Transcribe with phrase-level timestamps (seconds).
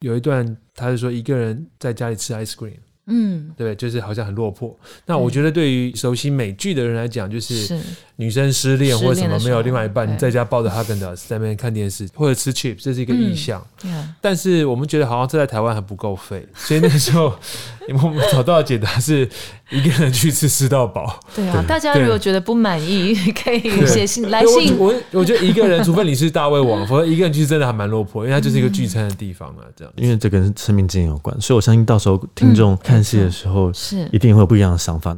[0.00, 2.76] 有一段他是说一个人在家里吃 ice cream。
[3.12, 4.78] 嗯，对，就是好像很落魄。
[5.04, 7.76] 那我觉得对于熟悉美剧的人来讲，就是
[8.14, 13.66] 女生失恋或者什么没有另外一半，你在家抱着哈根达斯在那边看电视或者吃 chips，这是一个意象。
[13.82, 17.36] 嗯，但是我们觉得好像这在台湾还不够费，所以那个时候
[18.02, 19.28] 我们找到的解答是
[19.68, 21.20] 一个人去吃吃到饱。
[21.34, 23.14] 对啊，大家如果觉得不满意，
[23.44, 24.78] 可以写信来信。
[24.78, 29.64] 我我觉得一个人，除非你是大胃王，否则一个人去真的还蛮落魄，因为它就是一个聚餐的地方啊。
[29.74, 33.00] 这样，因为这跟生命经验有关，所以我相信到时候听众看。
[33.00, 35.16] 戏的时候是一定会有不一样的想法。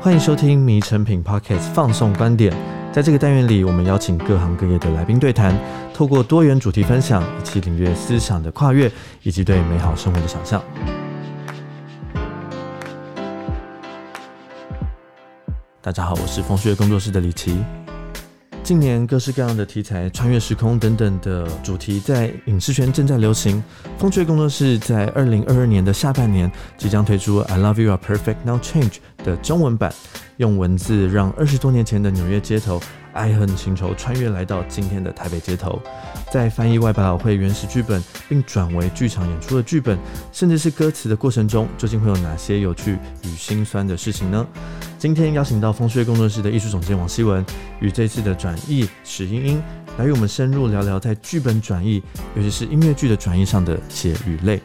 [0.00, 2.52] 欢迎收听《迷成品 Podcast》放送观点，
[2.94, 5.52] 在这个单元里，我们邀请各行各业的来宾对谈，
[5.92, 8.88] 透过多元主题分享，一起领略思想的跨越
[9.24, 10.62] 以及对美好生活的想象。
[15.82, 17.60] 大家好，我是风穴工作室的李琦。
[18.64, 23.62] 近年各式各样的题材，穿越时空等等的主题，在影视圈正在流行。
[23.98, 29.92] 风趣工作室在二零二二年的下半年，即将推出《I Love You Are Perfect Now Change》的中文版，
[30.38, 32.80] 用文字让二十多年前的纽约街头。
[33.12, 35.80] 爱恨情仇穿越来到今天的台北街头，
[36.34, 39.96] 在翻译外百老汇原始剧本并转为剧场演出的剧本，
[40.32, 44.44] 甚至是歌词的过程中，究竟会有哪些有趣与心酸的事情呢？
[44.98, 47.46] 今天邀请到风穴工作室的艺术总监王希文，
[47.78, 49.62] 与这次的转译史英英，
[49.96, 52.02] 来与我们深入聊聊在剧本转译，
[52.34, 54.60] 尤其是音乐剧的转译上的血与泪。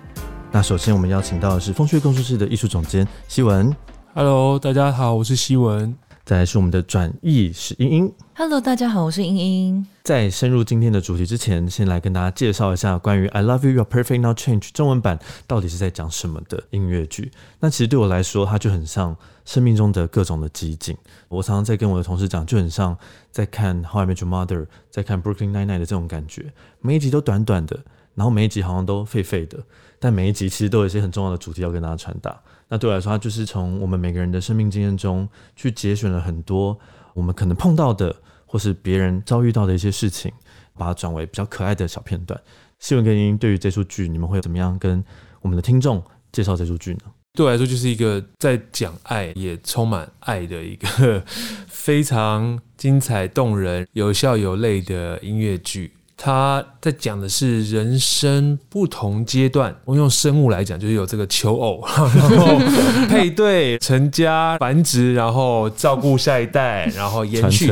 [0.51, 3.71] 那首先我们邀请到的是风穴工作室的艺术总监希文。
[4.15, 5.95] Hello，大家好，我是希文。
[6.25, 8.11] 再来是我们的转译史英英。
[8.39, 9.85] Hello，大家好，我是英英。
[10.01, 17.33] 在深入今天的主题之前，先来跟大家介绍一下关于《I Love You, You're Perfect Now Change》中文版到底是在讲什么的音乐剧。
[17.59, 20.95] 那其实对我来说，它就很像生命中的各种的集锦。
[21.27, 22.97] 我常常在跟我的同事讲，就很像
[23.29, 26.53] 在看《How I Met Your Mother》，在看《Brooklyn Nine-Nine》的这种感觉。
[26.79, 27.77] 每一集都短短的，
[28.15, 29.59] 然后每一集好像都废废的，
[29.99, 32.41] 但每一集其实都有一些很重要的主题要跟大家传达。
[32.69, 35.27] 那对我来说，它就是从我们每个人的生命经验中
[35.57, 36.79] 去节选了很多
[37.13, 38.15] 我们可能碰到的，
[38.51, 40.33] 或是别人遭遇到的一些事情，
[40.75, 42.41] 把它转为比较可爱的小片段。
[42.79, 45.03] 希文跟英对于这出剧，你们会怎么样跟
[45.41, 47.01] 我们的听众介绍这出剧呢？
[47.33, 51.23] 对我来说，就是一个在讲爱，也充满爱的一个
[51.69, 55.93] 非常精彩动人、有笑有泪的音乐剧。
[56.21, 62.59] 他在讲的是人生不同阶段，我用生物来讲，就是有这个求偶，然后
[63.07, 67.71] 配对、成家、繁殖，然后照顾下一代，然后延续。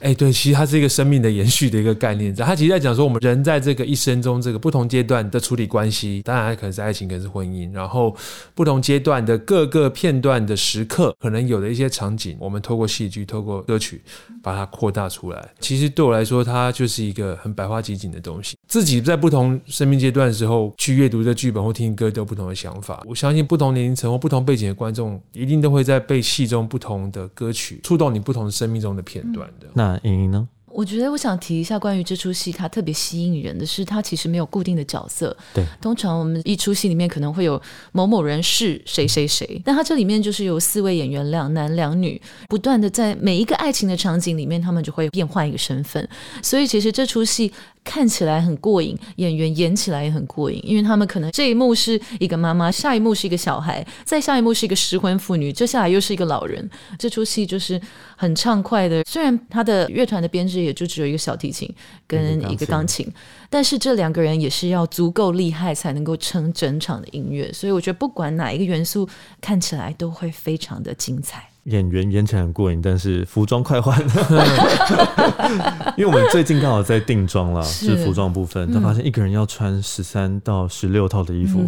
[0.00, 2.34] 哎，对，其实它是一个生命的延续的一个概念。
[2.34, 8.14] 他其实在讲说，我们人在这个一生中，这个不同阶段的处理关系，当然可能是爱情，可能是婚姻，然后
[8.54, 14.02] 不同阶段的各个片段的时刻，可能有的一些场景，我们透过戏剧、透过歌曲，
[14.42, 15.48] 把它扩大出来。
[15.58, 23.02] 其实对我来说，它就是一个很百花集锦的东西，自己在不同生命阶段的时候去阅读这剧本或听歌，都有不同的想法。
[23.06, 29.66] 我相信不同年龄层或不同背景的观众，一定都会在被戏中不同的歌曲触动你不同生命中的片段的。
[29.74, 30.48] 那莹莹呢？
[30.78, 35.36] 我觉得我想提一下关于这出戏，它特别吸引人的是，它其实没有固定的角色。
[35.52, 46.08] 对，通常我们一出戏里面可能会有某某人是谁谁谁，但它这里面就是有四位演员，两男两女，不断的在每一个爱情的场景里面，他们就会变换一个身份。
[46.44, 47.52] 所以其实这出戏
[47.88, 56.68] 看起来很过瘾，演员演起来也很过瘾，因为他们可能这一幕是一个妈妈，下一幕是一个小孩，再下一幕是一个失婚妇女，接下来又是一个老人。
[56.98, 57.80] 这出戏就是
[58.14, 60.58] 很畅快的，虽然他的乐团的编制。
[60.58, 61.72] 也就只有一个小提琴
[62.04, 63.06] 跟一个钢琴，
[63.48, 69.08] 但是这两个人也是要足够厉害才能够撑整场的音乐，所以我觉得不管哪一个元素
[69.40, 71.48] 看起来都会非常的精彩。
[71.68, 73.98] 演员演起来很过瘾，但是服装快换，
[75.96, 81.60] 因为我们最近刚好在定妆啦，是服装部分，他发现一个人要穿十三到十六套的衣服，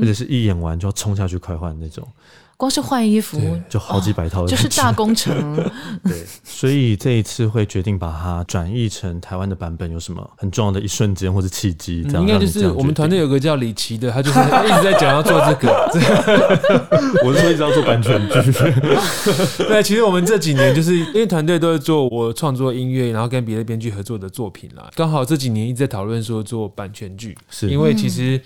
[0.00, 2.06] 而且是一演完就要冲下去快换那种。
[2.56, 5.54] 光是换衣服就好几百套，就是大工程。
[6.02, 12.02] 对，所以这一次会决定把它转译成台湾的版本，有什么很重要的一瞬间或者契机？
[12.02, 15.70] 这样、嗯、应该就是我们团队有个叫李琦的，他就是一直在讲要做这个。
[17.24, 18.52] 我是说一直要做版权剧。
[19.68, 24.90] 对，其实我们这几年就是因为团队都是做我创作音乐，然后跟别的编剧合作的作品啦。
[24.94, 28.40] 刚好这几年一直在讨论说做版权剧，是因为其实。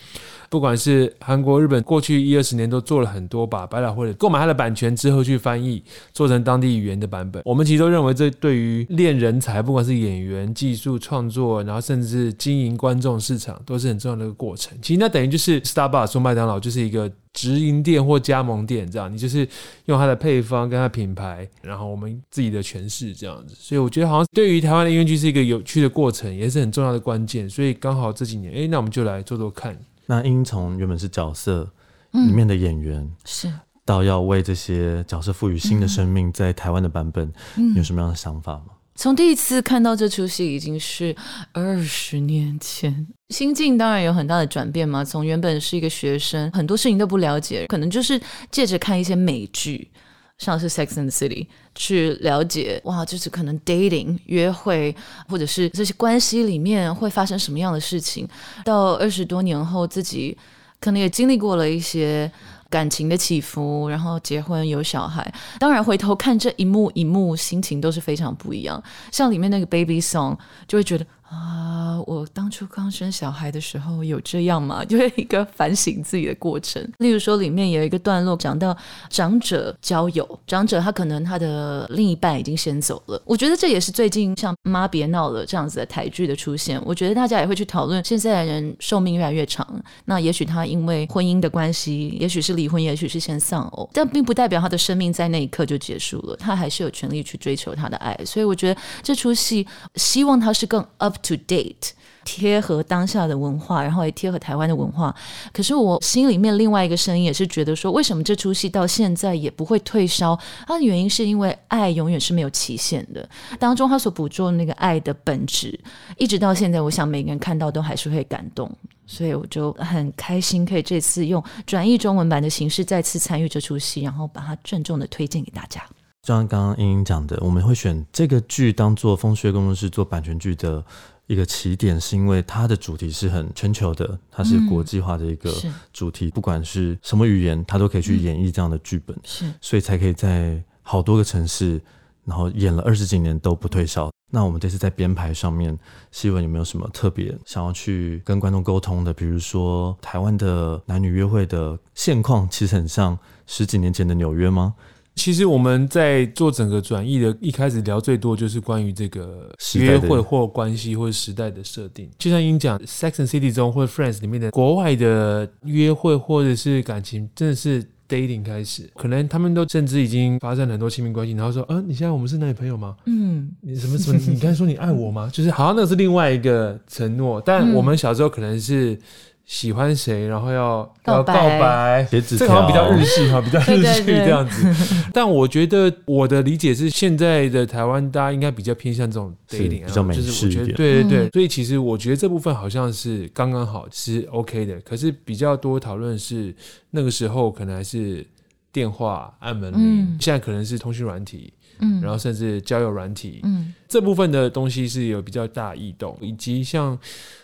[0.48, 5.82] 不管是韩国、日本，过去一二十年都做了很多把百老汇购买它的版权之后去翻译，
[6.12, 7.42] 做成当地语言的版本。
[7.46, 14.76] 我们其实都认为，这对于练人才，不管是演员、技术、创作，然后甚至经营观众市场，都是很重要的一个过程。
[14.82, 19.48] 其实那等于就是 Starbucks 说麦当劳就是一个直营店或加盟店这样，你就是
[19.86, 23.54] 用它的配方跟它品牌，然后我们自己的诠释这样子。
[23.58, 27.48] 所以我觉得好像对于台湾的音乐剧是一个有趣的过程，也是很重要的关键。
[27.48, 29.78] 所以刚好这几年，哎，那我们就来做做看。
[30.06, 31.70] 那英从原本是角色
[32.10, 33.52] 里面的演员，嗯、是
[33.84, 38.66] 到要为这些角色赋予新的生命，在台湾的版本，嗯、有什么样的想法吗？
[39.02, 41.12] 从第一次看到这出戏已经是
[41.50, 45.04] 二十年前，心境当然有很大的转变嘛。
[45.04, 48.20] 从原本是一个学生，很多事情都不了解，可能就是
[48.52, 49.90] 借着看一些美剧，
[50.38, 51.44] 像是《Sex and City》，
[51.74, 54.94] 去了解哇，就是可能 dating 约会，
[55.28, 58.28] 或者是这些关系里面会发生什么样的事情。
[58.64, 60.38] 到二十多年后，自己
[60.78, 62.30] 可能也经历过了一些。
[62.72, 68.82] 感情的起伏，然后结婚有小孩，当然回头看这一幕一幕，心情都是非常不一样。
[69.12, 71.06] 像里面那个 Baby Song，就会觉得。
[71.32, 74.84] 啊，我当初刚生小孩的时候有这样吗？
[74.86, 76.86] 就是一个反省自己的过程。
[76.98, 78.76] 例如说，里面有一个段落讲到
[79.08, 83.20] 长者交友，长者他可能他的另一半已经先走了。
[83.24, 86.78] 我觉得这也是最近像《妈别闹了》这样子的台剧的出现。
[86.84, 89.66] 我觉得大家也会去讨论，现在的人寿命越来越长，
[90.04, 98.14] 那也许他因为婚姻的关系，也许是离婚，也许是先丧偶，但并不代表他的生命在那一刻就结束了，他还是有权利去追求他的爱。
[98.26, 101.16] 所以我觉得这出戏希望他是更 up。
[101.22, 101.90] To date，
[102.24, 105.14] 贴合当下的文化，然后也贴合台湾的文化。
[105.52, 110.36] 可是我心里面另外一个声音也是觉得说，为什么这出戏到现在也不会退烧？
[110.66, 113.28] 它的原因是因为爱永远是没有期限的。
[113.58, 115.78] 当中他所捕捉的那个爱的本质，
[116.18, 118.70] 一直到现在，我想每个人看到都还是会感动。
[119.06, 125.80] 所以我就很开心，可以这次用转译中文版的形式再次参与这出戏，然后把它郑重的推荐给大家。
[126.22, 130.84] 就像刚刚英英讲的，我们会选这个剧当做风穴工作室做版权剧的。
[131.26, 135.50] 一个起点是因为它的主题是很全球的，它是国际化的一个
[135.92, 141.80] 主题，嗯、不管是什么语言，它都可以去演绎这样的剧本，是，所以才可以在好多个城市，
[142.24, 144.10] 然后演了二十几年都不退烧。
[144.34, 145.78] 那我们这次在编排上面，
[146.10, 149.12] 希文有没有什么特别想要去跟观众沟通的？
[149.12, 154.74] 比如说台湾的男女约会的现况，其实很像十几年前的纽约吗？
[155.14, 162.08] 其实我们在做整个转译的，一开始聊最多就是关于这个约会或关系或者时代的设定。
[162.18, 174.18] 就像英讲《Sex and City》中或者《Friends》里面的国外的约会或者是感情，真的是 dating 开始，可能他们都甚至已经发生很多亲密关系，然后说：“啊，你现在我们是男女朋友吗？”嗯，你什么什么？
[174.18, 175.30] 你刚才说你爱我吗？
[175.32, 178.98] 就是好像那是另外一个承诺，但我们小时候可能是。
[179.44, 184.62] 喜欢谁，然后要要告白，这个好像比较日系哈，比较日系这样子。
[184.62, 190.26] 对对对但我觉得我的理解是，现在的台湾大家应该比较偏向这种 dating，比较美式一点。
[190.26, 194.80] 就是我觉得对对对，所以其实我觉得这部分好像是刚刚好是 OK 的。
[194.80, 196.54] 可是比较多讨论是
[196.90, 198.26] 那个时候可能还是
[198.72, 201.52] 电话按门铃，嗯、现在可能是通讯软体。
[201.80, 206.98] 嗯，然后甚至交友软体，嗯，这部分的东西是有比较大异动，以及像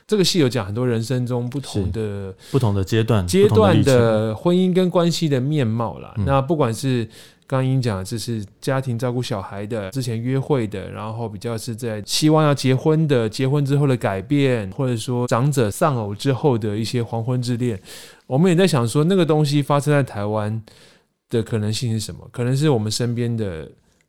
[0.06, 6.14] 这个戏有讲很多人生中不同的不同的阶段阶段的婚姻跟关系的面貌啦。
[6.19, 7.04] 那不管是
[7.46, 17.78] 刚刚英讲，这是家庭照顾小孩的，之前约会的，然后比较是在希望要结婚的，结婚之后的改变，或者说长者丧偶之后的一些黄昏之恋，
[18.26, 20.62] 我们也在想说，那个东西发生在台湾
[21.28, 22.20] 的可能性是什么？
[22.30, 23.69] 可能是我们身边的。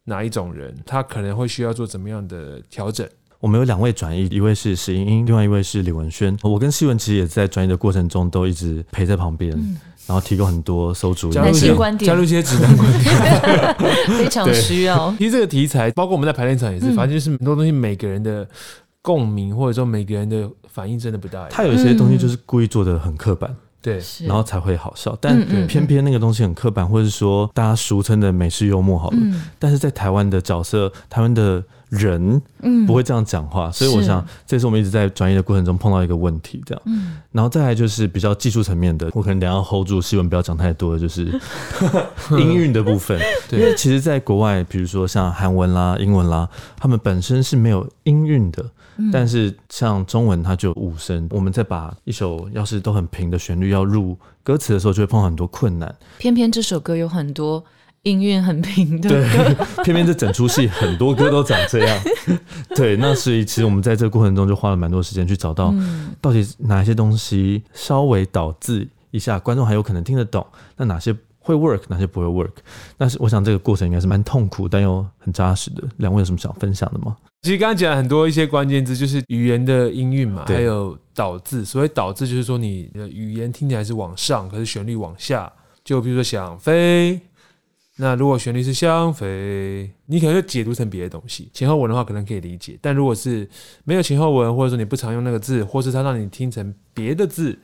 [0.10, 3.08] 哪一种人，他可能会需要做怎么样的调整？
[3.40, 6.38] 我们有两位转译，一位是石英英，另外一位是李文轩。
[6.44, 13.76] 我跟希文其实也在转译的过程中都一直陪在旁边，嗯、然后提供很多馊主意，加入一些观点，加入一些指南观点，
[14.20, 15.16] 非常需要。
[15.18, 18.46] 其实这个题材，包括我们在排练场也是，反正就是很多东西，每个人的
[19.02, 21.50] 共鸣或者说每个人的反应真的不大一样。
[21.50, 23.56] 他有一些东西就是故意做的很刻板。
[23.82, 29.18] 对，然后才会好笑，但偏偏那个东西很刻板，或者是说大家俗称的美式幽默好了。
[29.22, 32.42] 嗯、但是在台湾的角色，台湾的人，
[32.86, 36.82] 不会这样讲话，嗯、所以我想，这是我们一直在转业的过程中碰到一个问题，这样。
[36.88, 41.26] 嗯、然后再来就是比较技术层面的，我可能等下 hold 住希文不要讲太多的，就是
[42.38, 43.18] 音韵的部分。
[43.52, 48.66] 因为其实，在国外，比如说像韩文啦、英文啦，他们本身是没有音韵的。
[49.12, 51.28] 但是像中文，它就有五声。
[51.32, 55.96] 我们在把一首要是都很平的旋律要入歌词的时候，就会碰到很多困难。
[56.18, 57.64] 偏偏这首歌有很多
[58.04, 62.02] 音韵很平的，对，偏偏这整出戏很多歌都长这样。
[62.76, 65.74] 对，那所以其实我们在这个过程中就花了蛮多时间去找到
[66.22, 70.46] 到底哪些东西稍微导致一下，观众还有可能听得懂。
[70.78, 71.16] 那哪些
[71.58, 72.54] 会 work，哪些不会 work？
[72.98, 75.84] 但是我想这个过程应该是蛮痛苦，但又很扎实的。
[75.98, 77.18] 两位有什么想分享的吗？
[77.42, 81.64] 其实刚刚讲了很多一些关键字，就是语言的音韵嘛，还有导字。
[81.64, 85.52] 所谓导字，就是说你的语言听起来是往上，可是旋律往下
[85.84, 87.20] 就比如说想飞，
[87.96, 91.50] 那如果旋律是想飞，你可能就解读成别的东西。
[91.54, 93.48] 前后文的话可能可以理解，但如果是
[93.86, 97.58] 没有前后文，或者说你不常用那个字，或是它让你听成别的字，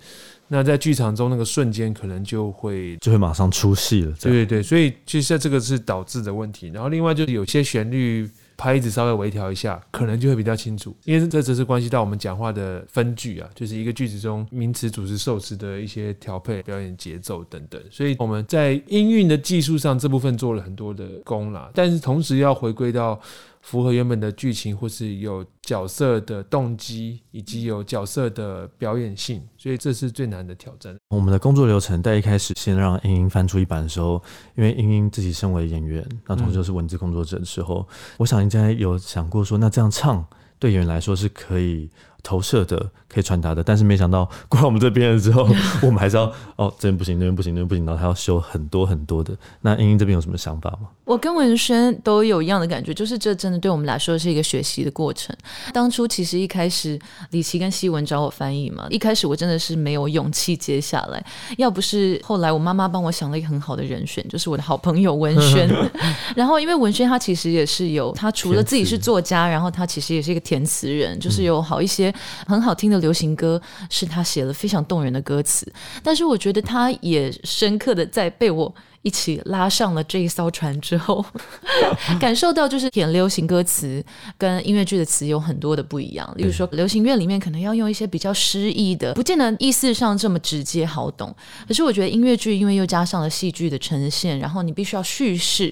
[0.48, 4.14] 那在剧场中那个瞬间可能就会就会马上出戏了。
[4.22, 6.70] 对对对，所以其实这个是导致的问题。
[6.74, 8.30] 然后另外就是有些旋律。
[8.58, 17.82] 拍子稍微微调一下，可能就会比较清楚，因为这只是关系到我们讲话的分句啊，就是一个句子中名词、主词、受词的一些调配、表演节奏等等。
[17.92, 23.20] 所以我们在音韵的技术上这部分做了很多的功啦，但是同时要回归到。
[23.66, 30.96] 符合原本的剧情，或是有角色的动机，以及有角色的表演性，所以这是最难的挑战。
[31.10, 34.22] 我们的工作流程在一开始先让英英翻出一版的时候，
[34.56, 40.24] 因为英英自己身为演员，那同时又是文字工作者的时候，我想应该有想过说，那这样唱
[40.60, 41.90] 对演员来说是可以。
[42.26, 45.48] 投射的可以传达的，但是没想到过来我们这边了之后，
[45.84, 46.24] 我们还是要
[46.56, 49.38] 哦，这边不行，那边不行，那边不行，然后还要修很多很多的。
[49.62, 50.90] 那英英这边有什么想法吗？
[51.06, 55.36] 我跟文轩都有一样的感觉，就是这真的对我们来说是一个学习的过程。
[55.72, 61.24] 当初其实一开始李琦跟希文找我翻译嘛，一开始我真的是没有勇气接下来，
[61.60, 65.70] 要不是后来我妈妈帮我想了一个很好的人选，就是我的好朋友文轩。
[66.36, 72.12] 然后因为文轩他其实也是有，他除了自己是作家，然后他其实也是一个填词人，就是有好一些。
[72.48, 75.72] 很好听的流行歌是他写了非常动人的歌词，
[76.04, 81.24] 但是我觉得他也深刻的在被我一起拉上了这一艘船之后，
[82.20, 84.04] 感受到就是填流行歌词
[84.36, 86.28] 跟音乐剧的词有很多的不一样。
[86.38, 91.34] 例如说，流行乐里面可能要用一些比较诗意的，不见得意思上这么直接好懂。
[91.68, 95.72] 可是我觉得音乐剧因为又加上了戏剧的呈现，然后你必须要叙事，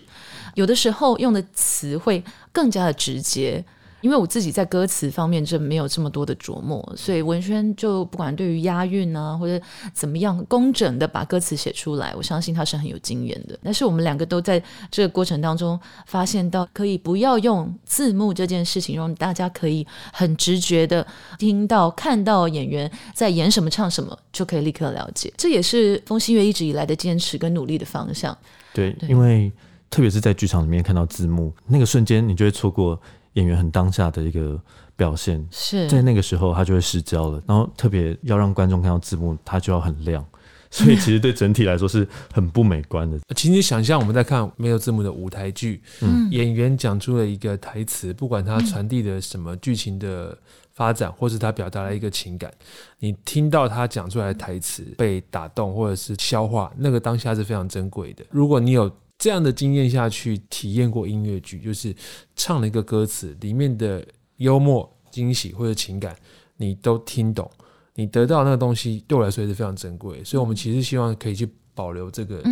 [0.53, 3.65] 有的时候用的词会更加的直接。
[4.03, 13.57] 因为我自己在歌词方面就没有这么多的琢磨，所以文轩就不管对于押韵啊或者怎么样工整的把歌词写出来，我相信他是很有经验的。
[13.63, 21.07] 但是我们两个都在这个过程当中发现到，可以不要用字幕这件事情，让大家可以很直觉的
[21.39, 25.33] 听到、看到演员在演什么、唱什么，就可以立刻了解。
[25.37, 28.37] 这也是风信月一直以来的坚持跟努力的方向。
[28.73, 29.49] 对，对，因为
[29.89, 32.99] 特别是在剧场里面看到字幕那个瞬间，你就会错过。
[33.33, 34.59] 演员很当下的一个
[34.95, 40.23] 表现，是在那个时候他就会失焦了，然后特别要让观众看到字幕，他就要很亮，
[40.69, 43.19] 所以其实对整体来说是很不美观的。
[43.35, 50.37] 其实想象我们在看没有字幕的舞台剧，嗯，演员讲出了一个台词，不管他传递的什么剧情的
[50.73, 52.51] 发展，或是他表达了一个情感，
[52.99, 58.23] 你听到他讲出来的台词被打动或者是消化，那个当下是非常珍贵的。
[58.29, 58.91] 如果你有
[59.23, 61.95] 这样的经验下去，体验过音乐剧，就是
[62.35, 66.13] 唱了一个歌词里面的幽默、惊喜或者情感，
[66.57, 67.49] 你都听懂，
[67.95, 70.21] 你得到那个东西，对我来说也是非常珍贵。
[70.25, 72.43] 所以，我们其实希望可以去保留这个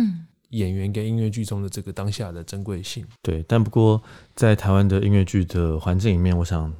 [0.48, 3.04] 演员跟音乐剧中的这个当下的珍贵性。
[3.20, 4.02] 对，但不过
[4.34, 6.72] 在台湾的音乐剧的环境里面，我想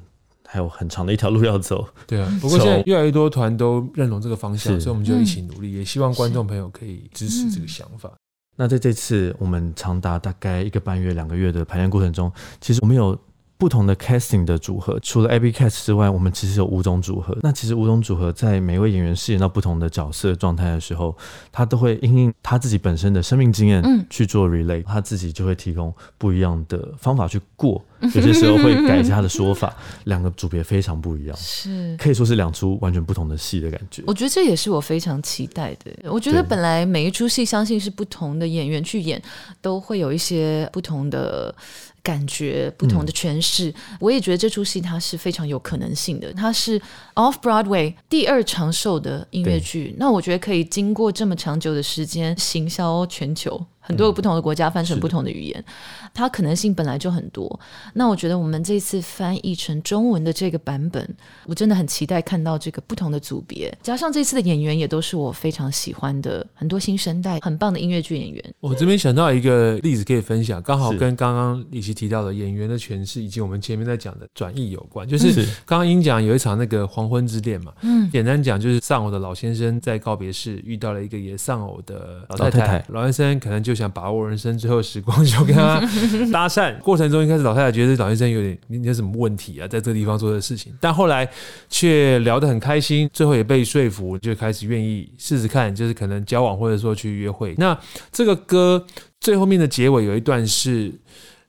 [0.47, 1.87] 还有很长的一条路要走。
[2.07, 8.11] 对啊， 不过现在越来越多团都认同这个方向，所以我们就一起努力，也希望观众朋友可以支持这个想法。
[8.55, 12.31] 那在这次我们长达大概一个半月、两个月的排练过程中，
[12.61, 13.17] 其实我们有
[13.63, 17.33] 不同的 casting 的组合，除了 Abby Cast 之外，我们其实有五种组合。
[17.41, 21.15] 那其实五种组合在每位演员饰演到不同的角色状态的时候，
[21.49, 27.81] 他都会因应他自己本身的生命经验去做 relay，嗯，他自己就会提供不一样的方法去过。
[28.01, 34.03] 有些时候会改一下他的说法， 两个组别非常不一样，是可以说是两出完全不同的戏的感觉。
[34.05, 36.11] 我觉得这也是我非常期待的。
[36.11, 39.21] 我觉得本来每一出戏，相信是不同的演员去演，
[39.61, 41.55] 都会有一些不同的
[42.03, 43.69] 感觉、不同的诠释。
[43.69, 46.31] 嗯、我也觉得这出戏它是非常有可能性的。
[46.33, 46.79] 它是
[47.15, 53.65] Off Broadway 第二长寿的音乐剧，那我觉得可以经过这么长久的时间行销全球。
[53.85, 57.59] 很多个不同的国家翻成不同的语言，嗯，它可能性本来就很多。
[57.93, 61.07] 那我觉得我们这次翻译成中文的这个版本，
[61.45, 68.55] 我真的很期待看到这个不同的组别，加上这次的演员也都是我非常喜欢的很多新生代很棒的音乐剧演员。
[68.61, 75.05] 我这边想到一个例子可以分享，刚好跟刚刚李琦提到的演员的诠释以及我们前面在讲的转译有关。
[75.05, 83.72] 就是刚刚英讲有一场那个黄昏之恋嘛，嗯，简单讲就是丧偶的老先生在告别式遇到了一个也丧偶的老太太，老太太，老先生可能就。
[83.73, 85.79] 就想把握人生最后时光，就跟他
[86.31, 86.77] 搭讪。
[86.77, 91.27] 过程中，一开始老太太觉得老先生有点你有什么问题啊，在这个地方做的事情，但后来
[91.69, 97.55] 却聊得很开心，最后也被说服，就开始愿意试试看，就是可能交往或者说去约会。
[97.57, 97.75] 那
[98.11, 98.85] 这个歌
[99.19, 100.93] 最后面的结尾有一段是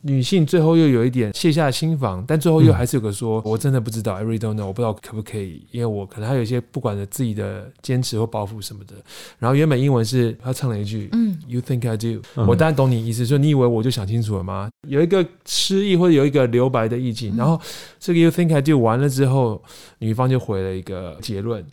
[0.06, 8.94] 女性最后又有一点卸下心防，但最后又还是有个说：“嗯、我真的不知道，I really don't know，我不知道可不可以，因为我可能还有一些不管的自己的坚持或抱负什么的。”
[9.40, 14.68] 然后原本英文是他唱了一句：“嗯，You think I do？” 我当然懂你意思，说你以为我就想清楚了吗？
[14.86, 17.34] 有一个失意或者有一个留白的意境。
[17.34, 17.58] 然后
[17.98, 19.62] 这个 “You think I do” 完了之后，
[20.00, 21.64] 女方就回了一个结论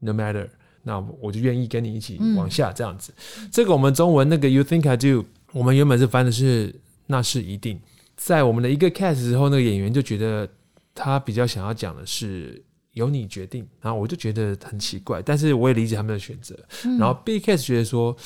[0.00, 0.48] ：“No matter，
[0.82, 3.12] 那我就愿意跟你一起往下这样子。
[3.38, 6.74] 嗯”这个我们中文那个 “You think I do”，我们原本是翻的是。
[7.06, 7.80] 那是一定，
[8.16, 10.48] 在我们的一个 cast 之后，那个演员就觉得
[10.94, 16.58] 他比较想要讲的是由你决定，然后我就觉得很奇怪，但是我也理解他们的选择。
[16.98, 18.16] 然后 B cast 觉得说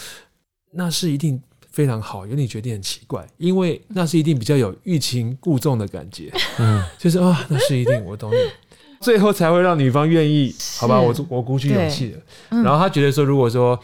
[0.72, 8.36] 那是一定非常好，由你决定很奇怪，因为那是一定比较有欲擒故纵的感觉，嗯，就是啊，那是一定，我懂你，
[9.00, 12.20] 最后才会让女方愿意，好吧，我我鼓起勇气了。
[12.62, 13.78] 然后他觉得说，如果说。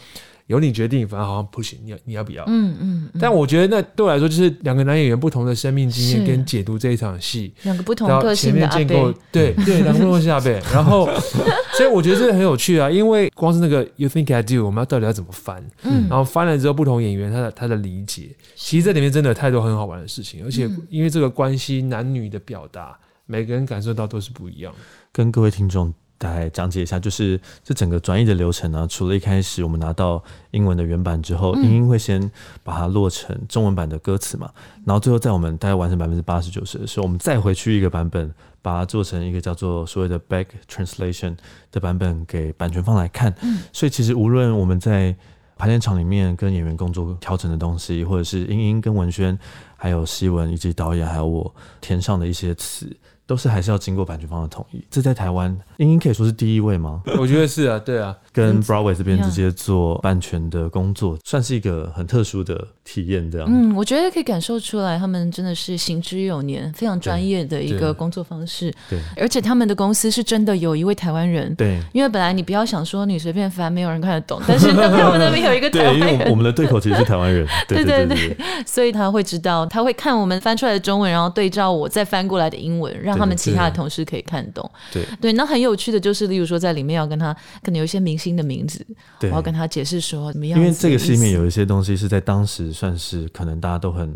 [0.47, 2.43] 由你决定，反正好像不行，你要你要不要？
[2.47, 3.09] 嗯嗯。
[3.19, 10.49] 但我觉得那对我来说，就是两个男演员不同的生命经验跟解读这一场戏，两个不同个性的阿伯，对 对，两个不同的阿伯。
[10.73, 11.05] 然后，
[11.77, 15.63] 所以我觉得这个很有趣啊，因为光是那个 You think I do，我们要到底要怎么翻？
[15.83, 16.07] 嗯。
[16.09, 24.73] 然后翻了之后，不同演员他的他的理解，其实这里面真的有太多很好玩的事情，而且因为这个关系男女的表达，每个人感受到都是不一样。
[25.11, 25.93] 跟各位听众。
[26.17, 28.87] 大概讲解一下，就是这整个转译的流程呢。
[28.89, 32.31] 除了一开始我们拿到英文的原版之后，英英会先
[32.63, 34.49] 把它落成中文版的歌词嘛，
[34.85, 41.35] 然后最后在我们大概完成百分之八十九十的时候，我们再回去一个版本，把它做成一个叫做所谓的 back translation
[41.71, 43.33] 的版本给版权方来看。
[43.71, 45.15] 所以其实无论我们在
[45.55, 49.37] 排练场里面跟演员工作调整的东西，或者是英英跟文轩，
[49.77, 52.89] 还有戏文以及导演还有我填上的一些词。
[53.27, 54.81] 都是还是要经过版权方的同意。
[54.89, 57.01] 这在台湾，英英可以说是第一位吗？
[57.19, 63.29] 我觉得是啊，对啊，跟 Broadway 这边直接做版权的工作，算是一个很特殊的体验。
[63.29, 68.73] 这样，嗯，我觉得可以感受出来，他们真的是行之有年，非常专业的一个工作方式。
[68.89, 71.53] 对，而且他们的公司是真的有一位台湾人。
[71.55, 77.45] 对，因为本来你不要想说你随便翻，没有人看得懂， 但是他们那边有一个台湾人，因为我们的对口其实是台湾人。
[77.67, 83.17] 对对对，所以他会知道，他会看我们翻出来的中文，然后对照我再翻过来的英文，让。
[83.17, 87.33] 他们其他的同事可以看懂，对对，那很有趣的就是，例如说在里面要跟他
[87.63, 88.85] 可能有一些明星的名字，
[89.19, 90.59] 对，然后跟他解释说怎么样。
[90.59, 94.15] 因为这个戏里面有一些东西是在当时算是可能大家都很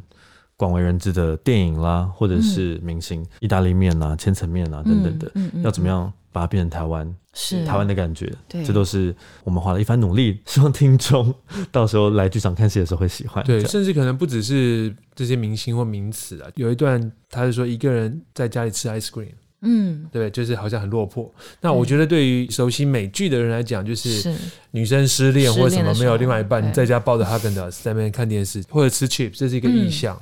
[0.55, 5.31] 广为人知的电影啦，或者是明星，意大利面啊、千层面啊等等的，
[5.63, 11.33] 要怎么样把它变成台湾，是台湾的感觉，对，这都是我们花了一番努力， 希望听众
[11.71, 13.43] 到时候来剧场看戏的时候会喜欢。
[13.45, 19.31] 对，甚至可能不只是这些明星或名词啊，有一段他是说一个人在家里吃 ice cream。
[19.61, 21.31] 嗯，对，就是好像很落魄。
[21.61, 24.33] 那我觉得对于熟悉美剧的人来讲，就是
[24.71, 30.19] 女生失恋或者什么没有另外一半，你在家抱着哈根达斯在那边看电视或者吃 chips，这是一个意象。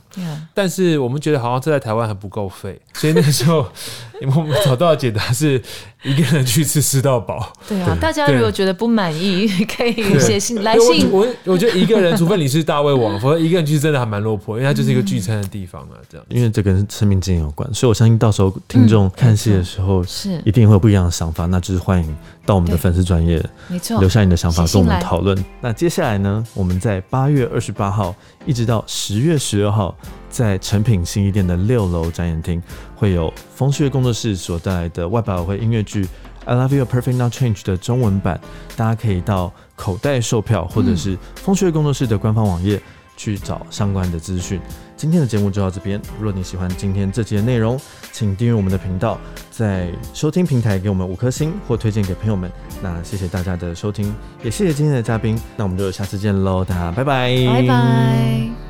[0.54, 3.65] 但是我们觉得好像这在台湾还不够费，所以那个时候
[4.36, 5.62] 我们找到的解答是。
[6.02, 7.52] 一个人去吃吃到饱。
[7.67, 11.12] 对啊，大家如果觉得不满意， 可以写信来信。
[11.12, 15.99] 我我觉得一个人， 除非你是大胃王，否则一个人去真的还蛮落魄，因为它就是一个聚餐的地方啊。
[16.10, 20.41] 这样，因为这跟生命经验有关，所以我相信到时候听众看戏的时候，是。
[20.45, 21.45] 一定会有不一样的想法。
[21.45, 22.15] 那就是欢迎
[22.45, 25.37] 到我们的粉丝专业，没错，留下你的想法跟我们讨论。
[25.61, 28.15] 那接下来呢，我们在八月二十八号
[28.45, 29.95] 一直到十月十二号，
[30.29, 32.61] 在诚品新一店的六楼展演厅，
[32.95, 36.03] 会有风趣工作室所带来的外百老汇音乐剧
[36.45, 38.39] 《I Love You Perfect Not Change》的中文版，
[38.75, 42.81] 大家可以到口袋售票，或者是风趣工作室的官方网页
[43.19, 44.62] 去找相关的资讯。
[44.95, 47.77] 今天的节目就到这边，如果你喜欢今天这期的内容，
[48.13, 49.19] 请订阅我们的频道，
[49.51, 52.49] 在收听平台给我们五颗星或推荐给朋友们。
[52.82, 58.68] 那谢谢大家的收听，也谢谢今天的嘉宾，那我们就下次见喽，大家拜拜，拜拜。